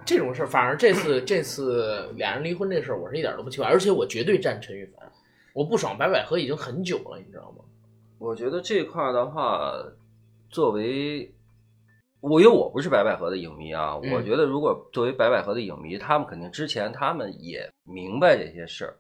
[0.07, 5.07] 这种事儿，反而这次这次俩人离婚这事儿，我是一点都不奇怪，而且我绝对站陈羽凡，
[5.55, 7.65] 我不爽白百合已经很久了，你知道吗？
[8.19, 9.73] 我觉得这块儿的话，
[10.51, 11.33] 作为
[12.21, 18.97] 我因为我不是白百合的影迷啊，嗯我觉得如果作为白百合的影迷，他们肯定之前他们也明白这些事儿，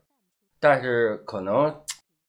[0.61, 1.75] 但是可能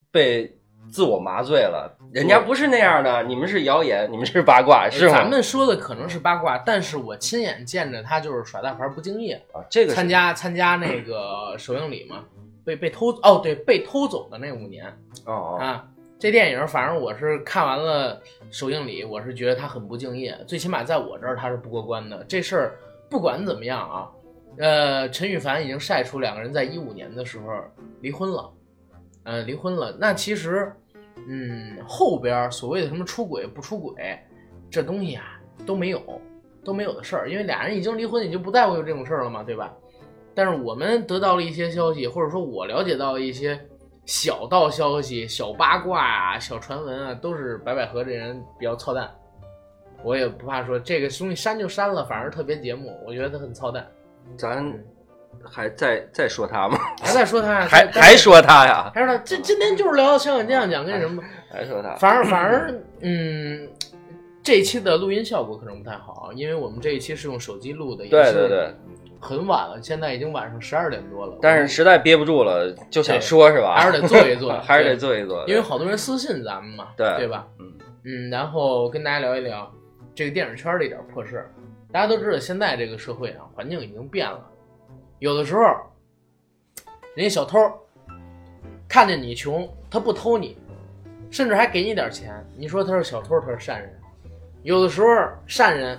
[0.09, 0.57] 被
[0.89, 1.97] 自我麻醉了。
[2.11, 5.13] 人家不是那样的，你们是谣言，你们是八卦，是吗？
[5.13, 12.23] 咱们说的可能是八卦，但是我亲眼见着他就是耍大牌不敬业，啊，这个参加参加那个首映礼嘛，
[12.65, 14.85] 被被偷哦对，被偷走的那五年
[15.23, 15.87] 啊。
[16.17, 22.23] 这电影反正我是看完了首映礼，我是觉得他很不敬业，最起码在我这儿他是不过关的。
[22.23, 24.09] 这事儿不管怎么样啊，
[24.57, 27.45] 呃，陈羽凡已经晒出两个人在一五年的时候
[27.99, 28.49] 离婚了，
[29.23, 29.95] 呃，离婚了。
[29.99, 30.71] 那其实，
[31.27, 34.17] 嗯，后边所谓的什么出轨不出轨，
[34.71, 36.01] 这东西啊都没有，
[36.63, 39.71] 都没有的事儿，因为俩人已经离婚，已经不在乎有这种事儿了嘛，对吧？
[40.35, 43.59] 但是我们得到了一些消息，或者说我了解到了一些
[44.05, 49.09] 小道消息、小八卦啊、小传闻啊，都是白百合这人比较操蛋。
[50.03, 53.87] 我也不怕说这个东西删就删了，反而特别节目，我觉得他很操蛋。
[54.37, 54.71] 咱
[55.43, 56.77] 还在再说他吗？
[57.01, 58.91] 还在说他，还还说他呀？
[58.93, 61.95] 还说他，这今天就是聊香港这样讲跟什么，还说他？
[61.95, 62.71] 反而反而
[63.01, 63.67] 嗯，
[64.43, 68.75] 这一期的录音效果可能不太好，因为我们这一期是用手机录的，也是对对对，
[69.25, 71.37] 很晚了，现在已经晚上十二点多了。
[71.41, 73.75] 但是实在憋不住了，就想说是吧？
[73.75, 77.47] 还是得做一做 还是得对做一做，因为好多人私信咱们嘛，对对吧？
[77.59, 77.73] 嗯
[78.05, 79.69] 嗯，然后跟大家聊一聊
[80.13, 81.49] 这个电影圈的一点破事。
[81.91, 84.39] 大家都知道，现在这个社会啊，环境已经变了，
[85.19, 85.61] 有的时候，
[87.15, 87.57] 人家小偷
[88.87, 90.57] 看见你穷，他不偷你，
[91.31, 93.91] 甚至还给你点钱，你说他是小偷，他是善人。
[94.61, 95.07] 有的时候，
[95.47, 95.97] 善人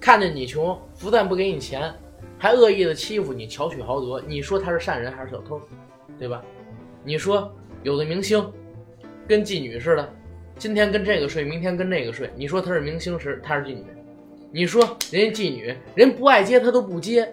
[0.00, 1.92] 看见你穷，不但不给你钱，
[2.38, 5.60] 还恶意的欺负你，巧取豪夺，你说他是善人还是小偷，
[6.18, 6.42] 对吧？
[7.02, 7.50] 你说
[7.82, 8.52] 有的明星
[9.26, 10.12] 跟妓女似的，
[10.58, 13.84] 今天跟这个睡，明天跟那个睡，你说他是明星时，他是妓女；
[14.50, 17.32] 你说人家妓女，人不爱接他都不接。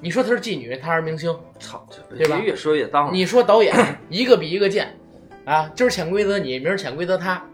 [0.00, 1.84] 你说他是妓女，他是明星，操，
[2.16, 3.12] 对吧越说越脏了。
[3.12, 3.74] 你说导演
[4.08, 4.96] 一个比一个贱，
[5.44, 7.44] 啊，今儿潜规则你，明儿潜规则他，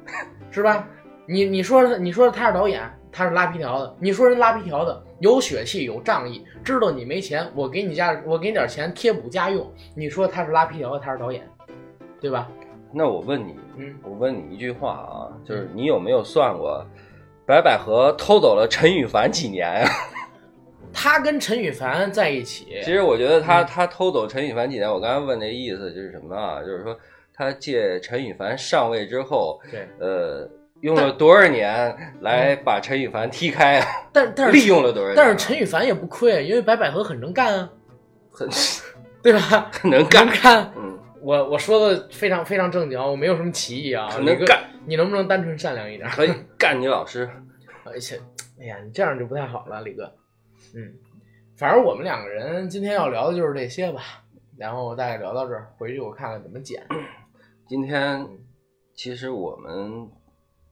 [0.51, 0.87] 是吧？
[1.27, 9.67] 你你说你说他是导演，他是拉皮条的，你说人拉皮条的有血气有仗义，知道你没钱，我给你家我给你点钱贴补家用，
[9.97, 11.49] 你说他是拉皮条的，他是导演，
[12.21, 12.47] 对吧？
[12.93, 16.87] 那我问你，嗯，我问你一句话啊，就是你有没有算过，
[17.47, 19.89] 白百合偷走了陈羽凡几年呀、
[20.93, 23.67] 他跟陈羽凡在一起，其实我觉得他嗯。
[23.67, 26.61] 他偷走陈羽凡几年，我刚才问那意思就是什么啊？
[26.61, 26.95] 就是说
[27.33, 30.47] 他借陈羽凡上位之后，对，呃，
[30.85, 33.87] 用了多少年来把陈羽凡踢开啊？
[34.13, 35.15] 但但是利用了多少？
[35.17, 37.71] 但是陈羽凡也不亏，因为白百合很能干啊，
[38.31, 38.47] 很
[39.23, 39.71] 对吧？
[39.73, 40.71] 很能干能，干。
[40.77, 44.11] 嗯，我我说的非常非常正经，我没有什么歧义啊。
[44.11, 46.07] 很能干，你能不能单纯善良一点？
[46.11, 47.27] 可以 干你老师。
[47.85, 48.21] 而且，
[48.61, 50.05] 哎呀，你这样就不太好了，李哥。
[50.75, 50.93] 嗯，
[51.57, 54.03] 反正我们两个人今天要聊的就是这些吧，
[54.59, 56.87] 然后大概聊到这儿，回去我看看怎么剪。
[57.67, 58.29] 今天
[58.95, 60.07] 其实我们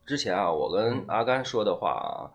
[0.04, 2.30] 之前啊，我跟嗯阿甘说的话啊，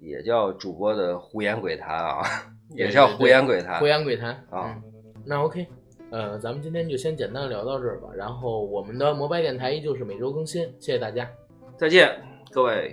[0.00, 2.22] 也叫主播的胡言鬼谈啊，
[2.70, 3.86] 也叫胡言鬼谈胡。
[3.86, 4.82] 言鬼谈啊嗯。
[5.24, 5.66] 那 OK，
[6.10, 8.08] 呃，咱们今天就先简单聊到这儿吧。
[8.16, 11.28] 然后我们的摩拜电台依旧是每周更新，谢谢大家。
[11.76, 12.10] 再见，
[12.50, 12.92] 各位。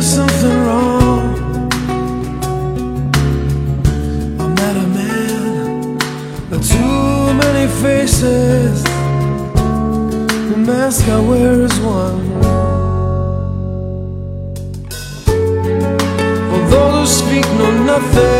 [0.00, 1.60] there's something wrong.
[4.40, 5.98] I'm not a man
[6.48, 8.82] with too many faces.
[8.82, 12.20] The mask I wear is one.
[16.48, 18.39] For those who speak know nothing.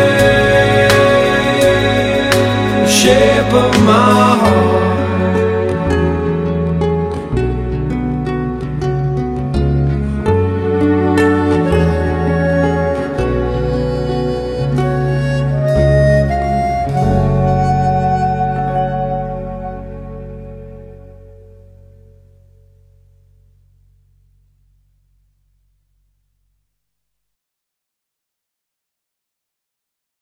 [3.01, 4.80] shape of my heart.